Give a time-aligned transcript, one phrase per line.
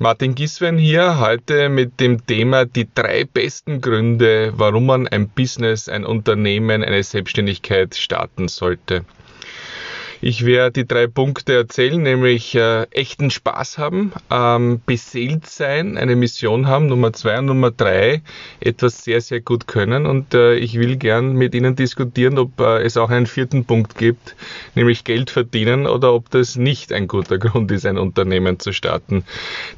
[0.00, 5.88] Martin Giswen hier, heute mit dem Thema die drei besten Gründe, warum man ein Business,
[5.88, 9.04] ein Unternehmen, eine Selbstständigkeit starten sollte.
[10.20, 16.16] Ich werde die drei Punkte erzählen, nämlich äh, echten Spaß haben, ähm, beseelt sein, eine
[16.16, 18.22] Mission haben, Nummer zwei und Nummer drei,
[18.58, 20.06] etwas sehr, sehr gut können.
[20.06, 23.96] Und äh, ich will gern mit Ihnen diskutieren, ob äh, es auch einen vierten Punkt
[23.96, 24.34] gibt,
[24.74, 29.24] nämlich Geld verdienen oder ob das nicht ein guter Grund ist, ein Unternehmen zu starten.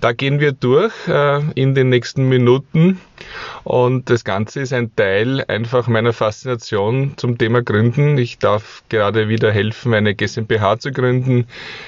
[0.01, 2.99] Da gehen wir durch äh, in den nächsten Minuten.
[3.65, 8.17] Und das Ganze ist ein Teil einfach meiner Faszination zum Thema Gründen.
[8.17, 11.47] Ich darf gerade wieder helfen, eine GmbH zu gründen.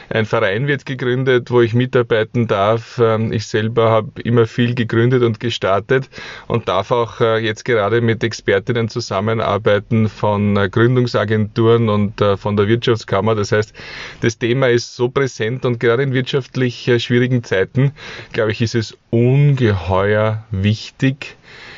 [0.09, 2.99] Ein Verein wird gegründet, wo ich mitarbeiten darf.
[3.03, 6.09] Ähm, ich selber habe immer viel gegründet und gestartet
[6.49, 12.57] und darf auch äh, jetzt gerade mit Expertinnen zusammenarbeiten von äh, Gründungsagenturen und äh, von
[12.57, 13.35] der Wirtschaftskammer.
[13.35, 13.73] Das heißt,
[14.21, 17.93] das Thema ist so präsent und gerade in wirtschaftlich schwierigen Zeiten,
[18.33, 21.37] glaube ich, ist es ungeheuer wichtig,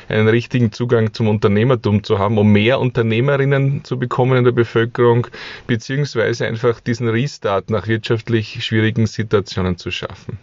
[0.09, 5.27] einen richtigen Zugang zum Unternehmertum zu haben, um mehr Unternehmerinnen zu bekommen in der Bevölkerung,
[5.67, 10.39] beziehungsweise einfach diesen Restart nach wirtschaftlich schwierigen Situationen zu schaffen.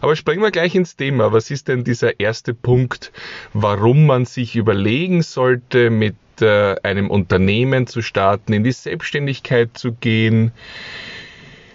[0.00, 1.32] Aber springen wir gleich ins Thema.
[1.32, 3.10] Was ist denn dieser erste Punkt,
[3.52, 9.92] warum man sich überlegen sollte, mit äh, einem Unternehmen zu starten, in die Selbstständigkeit zu
[9.92, 10.52] gehen?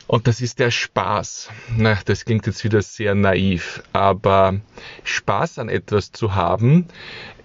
[0.08, 1.50] Und das ist der Spaß.
[1.78, 4.60] Na, das klingt jetzt wieder sehr naiv, aber
[5.04, 6.88] Spaß an etwas zu haben,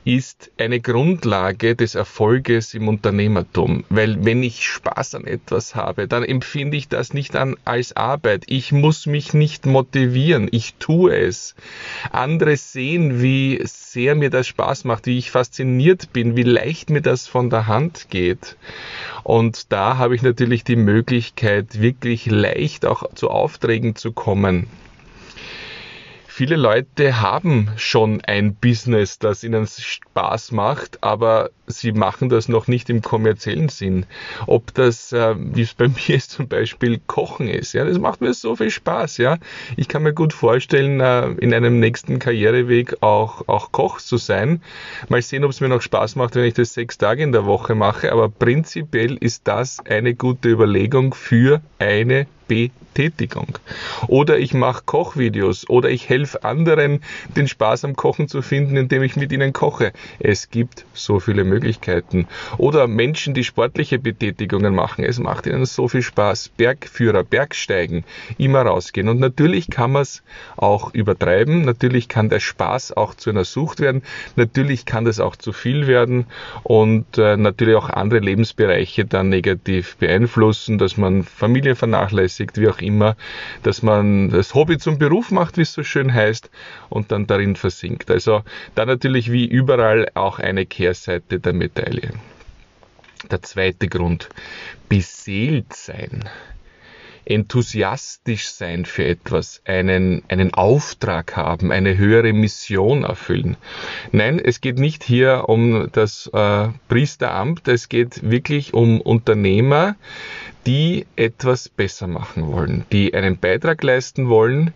[0.09, 3.85] ist eine Grundlage des Erfolges im Unternehmertum.
[3.91, 8.45] Weil wenn ich Spaß an etwas habe, dann empfinde ich das nicht an als Arbeit.
[8.47, 10.49] Ich muss mich nicht motivieren.
[10.51, 11.55] Ich tue es.
[12.11, 17.03] Andere sehen, wie sehr mir das Spaß macht, wie ich fasziniert bin, wie leicht mir
[17.03, 18.57] das von der Hand geht.
[19.25, 24.69] Und da habe ich natürlich die Möglichkeit, wirklich leicht auch zu Aufträgen zu kommen
[26.39, 32.69] viele Leute haben schon ein Business, das ihnen Spaß macht, aber sie machen das noch
[32.69, 34.07] nicht im kommerziellen Sinn.
[34.47, 38.21] Ob das, äh, wie es bei mir ist, zum Beispiel Kochen ist, ja, das macht
[38.21, 39.39] mir so viel Spaß, ja.
[39.77, 44.63] Ich kann mir gut vorstellen, äh, in einem nächsten Karriereweg auch, auch Koch zu sein.
[45.09, 47.47] Mal sehen, ob es mir noch Spaß macht, wenn ich das sechs Tage in der
[47.47, 53.59] Woche mache, aber prinzipiell ist das eine gute Überlegung für eine Betätigung.
[54.09, 57.03] Oder ich mache Kochvideos oder ich helfe anderen,
[57.37, 59.93] den Spaß am Kochen zu finden, indem ich mit ihnen koche.
[60.19, 62.27] Es gibt so viele Möglichkeiten.
[62.57, 65.05] Oder Menschen, die sportliche Betätigungen machen.
[65.05, 66.49] Es macht ihnen so viel Spaß.
[66.57, 68.05] Bergführer, Bergsteigen,
[68.39, 69.09] immer rausgehen.
[69.09, 70.23] Und natürlich kann man es
[70.57, 71.63] auch übertreiben.
[71.63, 74.03] Natürlich kann der Spaß auch zu einer Sucht werden.
[74.37, 76.27] Natürlich kann das auch zu viel werden
[76.63, 82.69] und äh, natürlich auch andere Lebensbereiche dann negativ beeinflussen, dass man Familie vernachlässigt vernachlässigt, wie
[82.69, 83.17] auch immer,
[83.63, 86.51] dass man das Hobby zum Beruf macht, wie es so schön heißt,
[86.89, 88.11] und dann darin versinkt.
[88.11, 88.43] Also
[88.75, 92.13] da natürlich wie überall auch eine Kehrseite der Medaille.
[93.31, 94.29] Der zweite Grund,
[94.89, 96.29] beseelt sein
[97.29, 103.57] enthusiastisch sein für etwas, einen, einen Auftrag haben, eine höhere Mission erfüllen.
[104.13, 109.97] Nein, es geht nicht hier um das äh, Priesteramt, es geht wirklich um Unternehmer,
[110.67, 114.73] die etwas besser machen wollen, die einen Beitrag leisten wollen,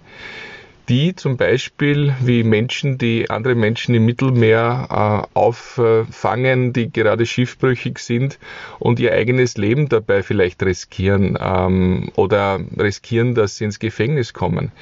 [0.89, 7.99] die zum Beispiel wie Menschen, die andere Menschen im Mittelmeer äh, auffangen, die gerade schiffbrüchig
[7.99, 8.39] sind
[8.79, 14.73] und ihr eigenes Leben dabei vielleicht riskieren ähm, oder riskieren, dass sie ins Gefängnis kommen.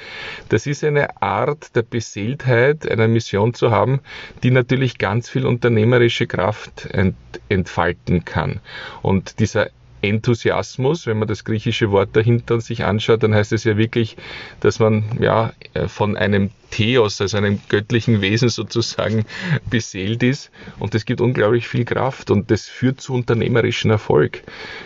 [0.49, 3.99] Das ist eine Art der Beseeltheit, einer Mission zu haben,
[4.43, 7.15] die natürlich ganz viel unternehmerische Kraft ent
[7.49, 8.59] entfalten kann.
[9.01, 9.69] Und dieser
[10.01, 14.17] Enthusiasmus, wenn man das griechische Wort dahinter sich anschaut, dann heißt es ja wirklich,
[14.59, 15.53] dass man ja
[15.87, 19.25] von einem Theos, also einem göttlichen Wesen sozusagen
[19.69, 20.49] beseelt ist.
[20.79, 24.43] Und das gibt unglaublich viel Kraft und das führt zu unternehmerischen Erfolg.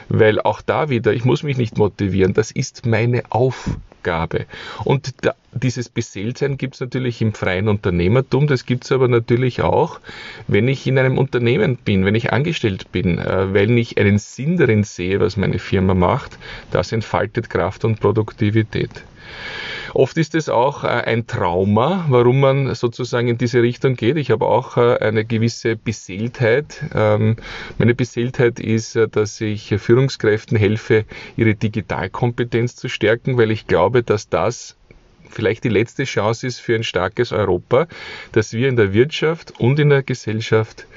[0.10, 4.46] Weil auch da wieder, ich muss mich nicht motivieren, das ist meine Aufgabe.
[4.84, 9.62] Und da, dieses Beseeltsein gibt es natürlich im freien Unternehmertum, das gibt es aber natürlich
[9.62, 10.00] auch,
[10.48, 14.58] wenn ich in einem Unternehmen bin, wenn ich angestellt bin, äh, wenn ich einen Sinn
[14.58, 16.38] darin sehe, was meine Firma macht,
[16.72, 18.92] das entfaltet Kraft und Produktivität.
[19.94, 24.18] Oft ist es auch äh, ein Trauma, warum man sozusagen in diese Richtung geht.
[24.18, 26.84] Ich habe auch äh, eine gewisse Beseeltheit.
[26.94, 27.38] Ähm,
[27.78, 31.06] meine Beseeltheit ist, äh, dass ich Führungskräften helfe,
[31.38, 34.76] ihre Digitalkompetenz zu stärken, weil ich glaube, dass das
[35.30, 37.88] vielleicht die letzte Chance ist für ein starkes Europa,
[38.32, 40.88] dass wir in der Wirtschaft und in der Gesellschaft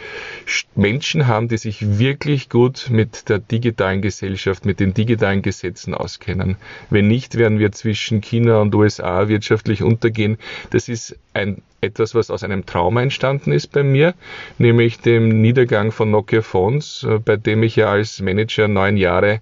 [0.75, 6.57] Menschen haben, die sich wirklich gut mit der digitalen Gesellschaft, mit den digitalen Gesetzen auskennen.
[6.91, 10.39] Wenn nicht, werden wir zwischen China und USA wirtschaftlich untergehen.
[10.71, 14.15] Das ist ein etwas, was aus einem Trauma entstanden ist bei mir,
[14.59, 19.41] nämlich dem Niedergang von Nokia Phones, äh, bei dem ich ja als Manager neun Jahre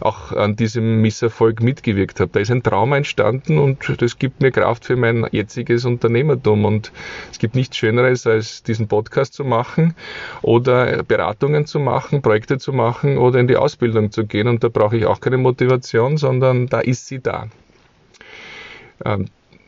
[0.00, 2.30] auch an diesem Misserfolg mitgewirkt habe.
[2.32, 6.64] Da ist ein Trauma entstanden und das gibt mir Kraft für mein jetziges Unternehmertum.
[6.64, 6.92] Und
[7.30, 9.94] es gibt nichts Schöneres, als diesen Podcast zu machen
[10.42, 14.48] oder Beratungen zu machen, Projekte zu machen oder in die Ausbildung zu gehen.
[14.48, 17.48] Und da brauche ich auch keine Motivation, sondern da ist sie da.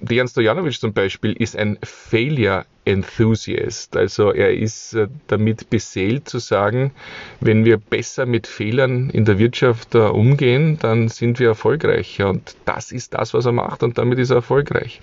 [0.01, 3.97] Dejan Stojanovic zum Beispiel ist ein Failure Enthusiast.
[3.97, 6.93] Also er ist äh, damit beseelt zu sagen,
[7.41, 12.31] wenn wir besser mit Fehlern in der Wirtschaft äh, umgehen, dann sind wir erfolgreicher.
[12.31, 15.01] Und das ist das, was er macht und damit ist er erfolgreich.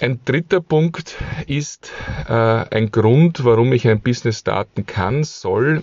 [0.00, 1.16] Ein dritter Punkt
[1.46, 1.92] ist
[2.28, 5.82] äh, ein Grund, warum ich ein Business starten kann, soll,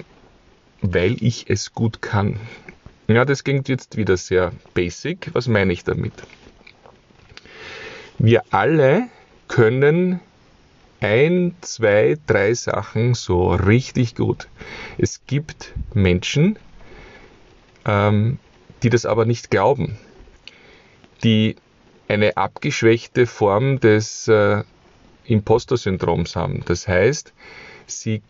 [0.81, 2.39] weil ich es gut kann.
[3.07, 5.29] Ja, das klingt jetzt wieder sehr basic.
[5.33, 6.13] Was meine ich damit?
[8.17, 9.09] Wir alle
[9.47, 10.21] können
[11.01, 14.47] ein, zwei, drei Sachen so richtig gut.
[14.97, 16.57] Es gibt Menschen,
[17.85, 18.39] ähm,
[18.83, 19.97] die das aber nicht glauben,
[21.23, 21.57] die
[22.07, 24.63] eine abgeschwächte Form des äh,
[25.25, 26.63] Imposter-Syndroms haben.
[26.65, 27.33] Das heißt,
[27.87, 28.21] sie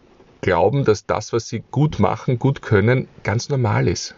[0.42, 4.16] glauben, dass das, was sie gut machen, gut können, ganz normal ist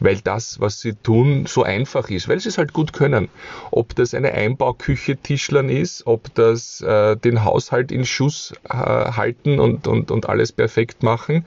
[0.00, 3.28] weil das, was sie tun, so einfach ist, weil sie es halt gut können.
[3.70, 9.60] Ob das eine Einbauküche Tischlern ist, ob das äh, den Haushalt in Schuss äh, halten
[9.60, 11.44] und, und, und alles perfekt machen,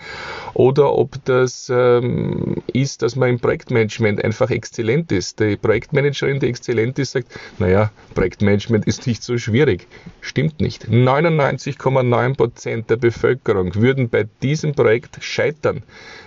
[0.53, 5.39] oder ob das ähm, ist, dass man im Projektmanagement einfach exzellent ist.
[5.39, 7.27] Die Projektmanagerin, die exzellent ist, sagt,
[7.59, 9.87] naja, Projektmanagement ist nicht so schwierig.
[10.19, 10.85] Stimmt nicht.
[10.87, 15.83] 99,9 Prozent der Bevölkerung würden bei diesem Projekt scheitern,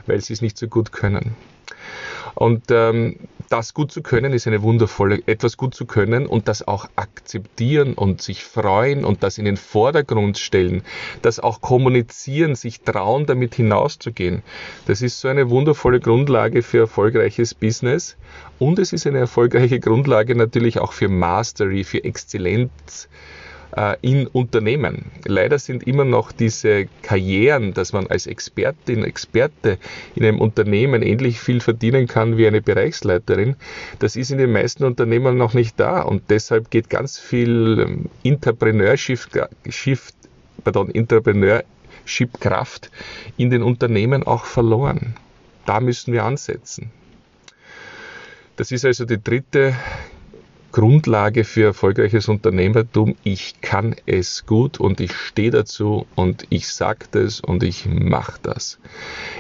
[0.06, 1.36] weil sie es nicht so gut können.
[2.34, 3.16] Und ähm,
[3.48, 7.94] das gut zu können ist eine wundervolle, etwas gut zu können und das auch akzeptieren
[7.94, 10.82] und sich freuen und das in den Vordergrund stellen,
[11.22, 14.42] das auch kommunizieren, sich trauen, damit hinauszugehen.
[14.86, 18.16] Das ist so eine wundervolle Grundlage für erfolgreiches Business
[18.58, 23.08] und es ist eine erfolgreiche Grundlage natürlich auch für Mastery, für Exzellenz
[24.02, 25.06] in Unternehmen.
[25.24, 29.78] Leider sind immer noch diese Karrieren, dass man als Expertin, Experte
[30.14, 33.56] in einem Unternehmen ähnlich viel verdienen kann wie eine Bereichsleiterin.
[33.98, 38.04] Das ist in den meisten Unternehmen noch nicht da und deshalb geht ganz viel ähm,
[38.22, 39.28] Entrepreneurship,
[39.68, 40.14] Shift,
[40.62, 42.90] pardon, Entrepreneurship Kraft
[43.36, 45.16] in den Unternehmen auch verloren.
[45.66, 46.92] Da müssen wir ansetzen.
[48.56, 49.74] Das ist also die dritte
[50.74, 53.14] Grundlage für erfolgreiches Unternehmertum.
[53.22, 58.40] Ich kann es gut und ich stehe dazu und ich sage das und ich mache
[58.42, 58.80] das.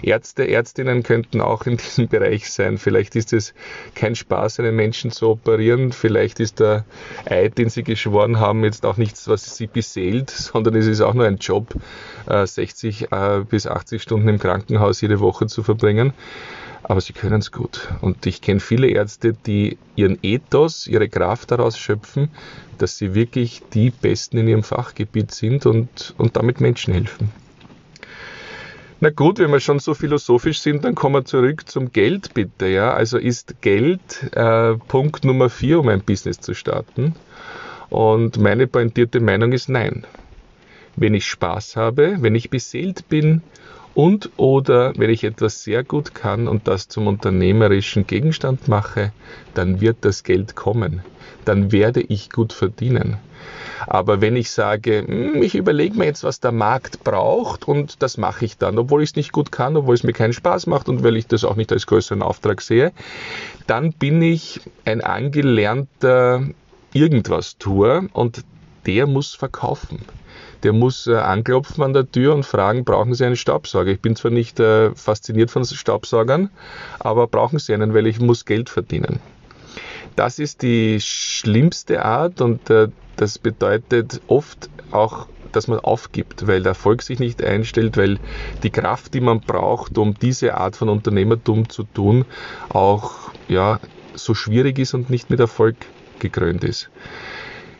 [0.00, 2.78] Ärzte, Ärztinnen könnten auch in diesem Bereich sein.
[2.78, 3.52] Vielleicht ist es
[3.96, 5.90] kein Spaß, einen Menschen zu operieren.
[5.90, 6.84] Vielleicht ist der
[7.28, 11.14] Eid, den sie geschworen haben, jetzt auch nichts, was sie beseelt, sondern es ist auch
[11.14, 11.74] nur ein Job,
[12.28, 16.12] 60 äh, äh, bis 80 Stunden im Krankenhaus jede Woche zu verbringen
[16.84, 17.88] aber sie können es gut.
[18.00, 22.28] Und ich kenne viele Ärzte, die ihren Ethos, ihre Kraft daraus schöpfen,
[22.78, 27.30] dass sie wirklich die Besten in ihrem Fachgebiet sind und, und damit Menschen helfen.
[29.00, 32.68] Na gut, wenn wir schon so philosophisch sind, dann kommen wir zurück zum Geld bitte.
[32.68, 32.92] Ja?
[32.92, 37.14] Also ist Geld äh, Punkt Nummer vier, um ein Business zu starten?
[37.90, 40.06] Und meine pointierte Meinung ist nein.
[40.96, 43.42] Wenn ich Spaß habe, wenn ich beseelt bin
[43.94, 49.12] und oder wenn ich etwas sehr gut kann und das zum unternehmerischen Gegenstand mache,
[49.54, 51.02] dann wird das Geld kommen.
[51.44, 53.18] Dann werde ich gut verdienen.
[53.86, 58.16] Aber wenn ich sage, hm, ich überlege mir jetzt, was der Markt braucht und das
[58.16, 60.88] mache ich dann, obwohl ich es nicht gut kann, obwohl es mir keinen Spaß macht
[60.88, 62.92] und weil ich das auch nicht als größeren Auftrag sehe,
[63.66, 66.48] dann bin ich ein angelernter
[66.92, 68.44] irgendwas Tour und
[68.86, 70.00] der muss verkaufen
[70.64, 73.90] der muss äh, anklopfen an der Tür und fragen, brauchen Sie einen Staubsauger?
[73.90, 76.50] Ich bin zwar nicht äh, fasziniert von Staubsaugern,
[76.98, 79.20] aber brauchen Sie einen, weil ich muss Geld verdienen.
[80.16, 86.62] Das ist die schlimmste Art und äh, das bedeutet oft auch, dass man aufgibt, weil
[86.62, 88.18] der Erfolg sich nicht einstellt, weil
[88.62, 92.24] die Kraft, die man braucht, um diese Art von Unternehmertum zu tun,
[92.70, 93.78] auch ja,
[94.14, 95.76] so schwierig ist und nicht mit Erfolg
[96.18, 96.90] gekrönt ist.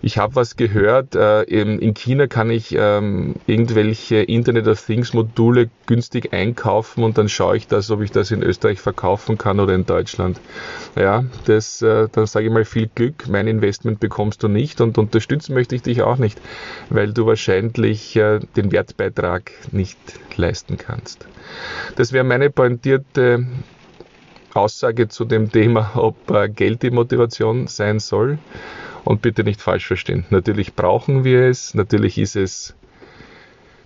[0.04, 5.70] Ich habe was gehört, äh, in China kann ich ähm, irgendwelche Internet of Things Module
[5.86, 9.74] günstig einkaufen und dann schaue ich das, ob ich das in Österreich verkaufen kann oder
[9.74, 10.40] in Deutschland.
[10.94, 14.98] Ja, das, äh, dann sage ich mal viel Glück, mein Investment bekommst du nicht und
[14.98, 16.38] unterstützen möchte ich dich auch nicht,
[16.90, 19.96] weil du wahrscheinlich äh, den Wertbeitrag nicht
[20.36, 21.26] leisten kannst.
[21.96, 23.46] Das wäre meine pointierte
[24.52, 28.38] Aussage zu dem Thema, ob äh, Geld die Motivation sein soll.
[29.04, 30.24] Und bitte nicht falsch verstehen.
[30.30, 31.74] Natürlich brauchen wir es.
[31.74, 32.74] Natürlich ist es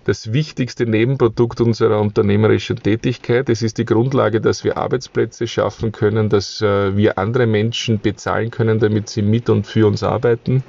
[0.05, 3.49] das wichtigste Nebenprodukt unserer unternehmerischen Tätigkeit.
[3.49, 8.49] Es ist die Grundlage, dass wir Arbeitsplätze schaffen können, dass äh, wir andere Menschen bezahlen
[8.49, 10.63] können, damit sie mit und für uns arbeiten.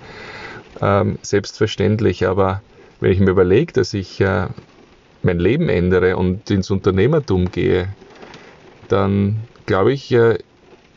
[0.80, 2.26] Ähm, selbstverständlich.
[2.26, 2.60] Aber
[3.00, 4.48] wenn ich mir überlege, dass ich äh,
[5.22, 7.88] mein Leben ändere und ins Unternehmertum gehe,
[8.88, 10.38] dann glaube ich, äh,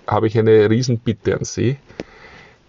[0.07, 1.77] habe ich eine Riesenbitte an Sie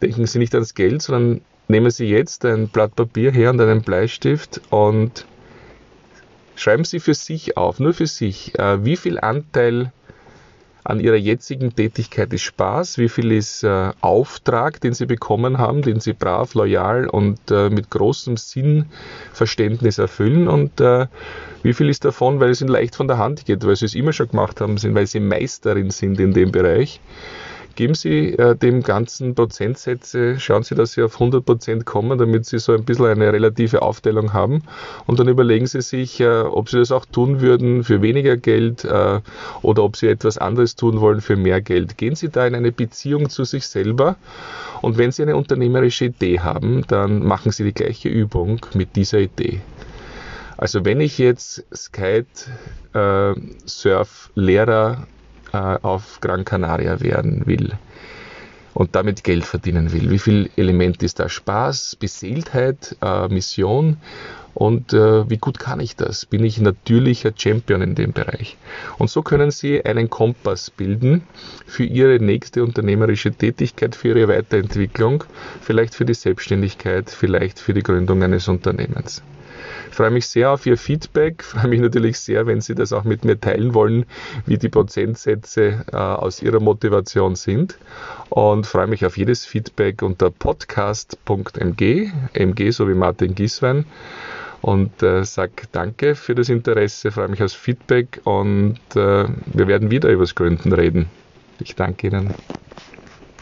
[0.03, 3.83] denken Sie nicht ans Geld, sondern nehmen Sie jetzt ein Blatt Papier her und einen
[3.83, 5.27] Bleistift und
[6.57, 9.93] schreiben Sie für sich auf, nur für sich, äh, wie viel Anteil
[10.85, 15.81] an Ihrer jetzigen Tätigkeit ist Spaß, wie viel ist äh, Auftrag, den Sie bekommen haben,
[15.81, 20.81] den Sie brav, loyal und äh, mit großem Sinnverständnis erfüllen und
[21.63, 23.95] wie viel ist davon, weil es Ihnen leicht von der Hand geht, weil Sie es
[23.95, 27.01] immer schon gemacht haben, weil Sie Meisterin sind in dem Bereich
[27.75, 32.47] Geben Sie äh, dem ganzen Prozentsätze, schauen Sie, dass Sie auf 100 Prozent kommen, damit
[32.47, 34.63] Sie so ein bisschen eine relative Aufteilung haben.
[35.07, 38.85] Und dann überlegen Sie sich, äh, ob Sie das auch tun würden für weniger Geld
[38.85, 39.21] äh,
[39.63, 41.99] oder ob Sie etwas anderes tun wollen für mehr Geld.
[41.99, 44.17] Gehen Sie da in eine Beziehung zu sich selber.
[44.81, 49.19] Und wenn Sie eine unternehmerische Idee haben, dann machen Sie die gleiche Übung mit dieser
[49.19, 49.61] Idee.
[50.57, 52.27] Also wenn ich jetzt Skite
[52.93, 53.35] äh,
[53.67, 55.07] Surf Lehrer
[55.55, 57.79] äh, auf Gran Canaria werden will
[58.75, 60.11] und damit Geld verdienen will.
[60.11, 61.29] Wie viel Element ist da?
[61.29, 63.99] Spaß, Beseeltheit, äh, Mission
[64.55, 66.27] und äh, wie gut kann ich das?
[66.27, 68.57] Bin ich natürlicher Champion in dem Bereich?
[68.99, 71.23] Und so können Sie einen Kompass bilden
[71.67, 75.25] für Ihre nächste unternehmerische Tätigkeit, für Ihre Weiterentwicklung,
[75.61, 79.23] vielleicht für die Selbstständigkeit, vielleicht für die Gründung eines Unternehmens.
[79.91, 81.37] Ich freue mich sehr auf Ihr Feedback.
[81.41, 84.07] Ich freue mich natürlich sehr, wenn Sie das auch mit mir teilen wollen,
[84.47, 87.79] wie die Prozentsätze äh, aus Ihrer Motivation sind.
[88.31, 93.87] Und freue mich auf jedes Feedback unter podcast.mg, mg so wie Martin Gieswein.
[94.65, 99.91] Und äh, sag danke für das Interesse, freue mich aufs Feedback und äh, wir werden
[99.91, 101.11] wieder über das Gründen reden.
[101.61, 102.33] Ich danke Ihnen.